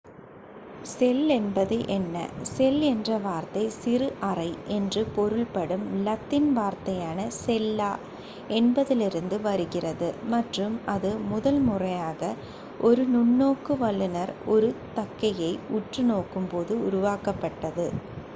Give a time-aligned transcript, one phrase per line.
[0.91, 2.15] "செல் என்பது என்ன?
[2.51, 7.91] செல் என்ற வார்த்தை "சிறு அறை" என்று பொருள் படும் லத்தீன் வார்த்தையான "செல்லா"
[8.51, 12.33] என்பதிலிருந்து வருகிறது மற்றும் அது முதல் முறையாக
[12.81, 17.87] ஒரு நுண்ணோக்கு வல்லுனர் ஒரு தக்கையை உற்று நோக்கும் போது உருவாக்கப் பட்டது.